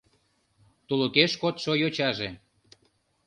[0.87, 2.29] Тулыкеш кодшо йочаже